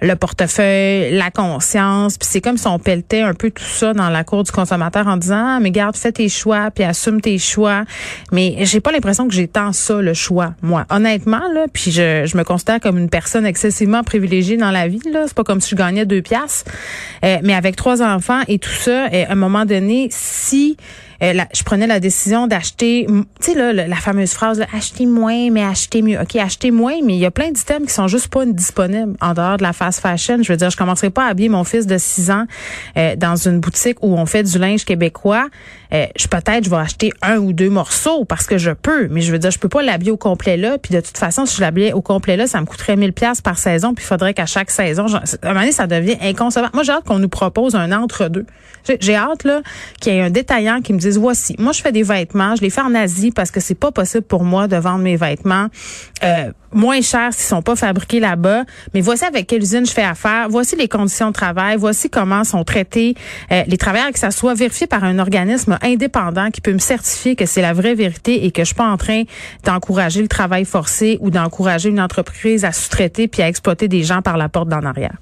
le 0.00 0.14
portefeuille, 0.16 1.12
la 1.12 1.30
conscience, 1.30 2.16
puis 2.16 2.26
c'est 2.30 2.40
comme 2.40 2.56
si 2.56 2.66
on 2.66 2.78
pelletait 2.78 3.20
un 3.20 3.34
peu 3.34 3.50
tout 3.50 3.62
ça 3.62 3.92
dans 3.92 4.08
la 4.08 4.24
cour 4.24 4.44
du 4.44 4.50
consommateur 4.50 5.06
en 5.06 5.18
disant 5.18 5.41
mais 5.60 5.70
garde, 5.70 5.96
fais 5.96 6.12
tes 6.12 6.28
choix, 6.28 6.70
puis 6.70 6.84
assume 6.84 7.20
tes 7.20 7.38
choix. 7.38 7.84
Mais 8.32 8.56
j'ai 8.60 8.80
pas 8.80 8.92
l'impression 8.92 9.28
que 9.28 9.34
j'ai 9.34 9.48
tant 9.48 9.72
ça, 9.72 10.00
le 10.00 10.14
choix, 10.14 10.54
moi. 10.62 10.86
Honnêtement, 10.90 11.42
là, 11.52 11.66
puis 11.72 11.90
je, 11.90 12.36
me 12.36 12.42
considère 12.44 12.80
comme 12.80 12.98
une 12.98 13.10
personne 13.10 13.46
excessivement 13.46 14.02
privilégiée 14.02 14.56
dans 14.56 14.70
la 14.70 14.88
vie. 14.88 15.00
C'est 15.04 15.34
pas 15.34 15.44
comme 15.44 15.60
si 15.60 15.70
je 15.70 15.76
gagnais 15.76 16.06
deux 16.06 16.22
piastres. 16.22 16.70
Euh, 17.24 17.38
mais 17.42 17.54
avec 17.54 17.76
trois 17.76 18.02
enfants 18.02 18.40
et 18.48 18.58
tout 18.58 18.70
ça, 18.70 19.06
euh, 19.06 19.24
à 19.28 19.32
un 19.32 19.36
moment 19.36 19.64
donné, 19.64 20.08
si 20.10 20.76
euh, 21.22 21.32
je 21.54 21.62
prenais 21.62 21.86
la 21.86 22.00
décision 22.00 22.46
d'acheter, 22.46 23.06
tu 23.08 23.24
sais 23.40 23.54
là, 23.54 23.72
la 23.72 23.96
fameuse 23.96 24.32
phrase, 24.32 24.64
acheter 24.72 25.06
moins 25.06 25.50
mais 25.50 25.64
acheter 25.64 26.02
mieux. 26.02 26.18
Ok, 26.20 26.36
acheter 26.36 26.70
moins, 26.70 26.96
mais 27.04 27.14
il 27.14 27.20
y 27.20 27.26
a 27.26 27.30
plein 27.30 27.50
d'items 27.50 27.86
qui 27.86 27.94
sont 27.94 28.08
juste 28.08 28.28
pas 28.28 28.44
disponibles 28.44 29.14
en 29.20 29.34
dehors 29.34 29.56
de 29.56 29.62
la 29.62 29.72
fast 29.72 30.00
fashion. 30.00 30.42
Je 30.42 30.52
veux 30.52 30.56
dire, 30.56 30.70
je 30.70 30.76
commencerai 30.76 31.10
pas 31.10 31.26
à 31.26 31.28
habiller 31.28 31.48
mon 31.48 31.64
fils 31.64 31.86
de 31.86 31.98
6 31.98 32.30
ans 32.30 32.44
euh, 32.96 33.16
dans 33.16 33.36
une 33.36 33.60
boutique 33.60 33.98
où 34.02 34.14
on 34.14 34.26
fait 34.26 34.42
du 34.42 34.58
linge 34.58 34.84
québécois. 34.84 35.48
Euh, 35.92 36.06
je 36.16 36.26
peut-être 36.26 36.64
je 36.64 36.70
vais 36.70 36.76
acheter 36.76 37.12
un 37.20 37.36
ou 37.36 37.52
deux 37.52 37.68
morceaux 37.68 38.24
parce 38.24 38.46
que 38.46 38.56
je 38.56 38.70
peux, 38.70 39.08
mais 39.08 39.20
je 39.20 39.30
veux 39.30 39.38
dire, 39.38 39.50
je 39.50 39.58
peux 39.58 39.68
pas 39.68 39.82
l'habiller 39.82 40.10
au 40.10 40.16
complet 40.16 40.56
là. 40.56 40.78
Puis 40.78 40.94
de 40.94 41.00
toute 41.00 41.18
façon, 41.18 41.44
si 41.44 41.56
je 41.56 41.60
l'habillais 41.60 41.92
au 41.92 42.00
complet 42.00 42.36
là, 42.36 42.46
ça 42.46 42.60
me 42.60 42.66
coûterait 42.66 42.96
1000 42.96 43.12
pièces 43.12 43.40
par 43.40 43.58
saison. 43.58 43.94
Puis 43.94 44.04
il 44.04 44.08
faudrait 44.08 44.34
qu'à 44.34 44.46
chaque 44.46 44.70
saison, 44.70 45.06
à 45.06 45.18
un 45.18 45.48
moment 45.48 45.60
donné, 45.60 45.72
ça 45.72 45.86
devient 45.86 46.16
inconcevable. 46.22 46.72
Moi, 46.74 46.82
j'ai 46.82 46.92
hâte 46.92 47.04
qu'on 47.04 47.18
nous 47.18 47.28
propose 47.28 47.74
un 47.74 47.92
entre 47.92 48.28
deux. 48.28 48.46
J'ai 49.00 49.14
hâte 49.14 49.44
là 49.44 49.62
qu'il 50.00 50.14
y 50.14 50.16
ait 50.16 50.22
un 50.22 50.30
détaillant 50.30 50.80
qui 50.80 50.92
me 50.92 50.98
dise 50.98 51.11
voici, 51.18 51.54
moi 51.58 51.72
je 51.72 51.80
fais 51.80 51.92
des 51.92 52.02
vêtements, 52.02 52.56
je 52.56 52.62
les 52.62 52.70
fais 52.70 52.80
en 52.80 52.94
Asie 52.94 53.30
parce 53.30 53.50
que 53.50 53.60
c'est 53.60 53.74
pas 53.74 53.92
possible 53.92 54.24
pour 54.24 54.44
moi 54.44 54.68
de 54.68 54.76
vendre 54.76 55.02
mes 55.02 55.16
vêtements 55.16 55.68
euh, 56.22 56.52
moins 56.72 57.00
chers 57.00 57.32
s'ils 57.32 57.46
sont 57.46 57.62
pas 57.62 57.76
fabriqués 57.76 58.20
là-bas, 58.20 58.64
mais 58.94 59.00
voici 59.00 59.24
avec 59.24 59.46
quelle 59.46 59.62
usine 59.62 59.86
je 59.86 59.92
fais 59.92 60.02
affaire, 60.02 60.48
voici 60.48 60.76
les 60.76 60.88
conditions 60.88 61.28
de 61.28 61.32
travail, 61.32 61.76
voici 61.76 62.10
comment 62.10 62.44
sont 62.44 62.64
traités 62.64 63.14
euh, 63.50 63.62
les 63.66 63.76
travailleurs 63.76 64.12
que 64.12 64.18
ça 64.18 64.30
soit 64.30 64.54
vérifié 64.54 64.86
par 64.86 65.04
un 65.04 65.18
organisme 65.18 65.78
indépendant 65.82 66.50
qui 66.50 66.60
peut 66.60 66.72
me 66.72 66.78
certifier 66.78 67.36
que 67.36 67.46
c'est 67.46 67.62
la 67.62 67.72
vraie 67.72 67.94
vérité 67.94 68.44
et 68.44 68.50
que 68.50 68.62
je 68.62 68.66
suis 68.66 68.74
pas 68.74 68.88
en 68.88 68.96
train 68.96 69.24
d'encourager 69.64 70.22
le 70.22 70.28
travail 70.28 70.64
forcé 70.64 71.18
ou 71.20 71.30
d'encourager 71.30 71.88
une 71.88 72.00
entreprise 72.00 72.64
à 72.64 72.72
sous-traiter 72.72 73.28
puis 73.28 73.42
à 73.42 73.48
exploiter 73.48 73.88
des 73.88 74.02
gens 74.02 74.22
par 74.22 74.36
la 74.36 74.48
porte 74.48 74.68
d'en 74.68 74.82
arrière. 74.82 75.16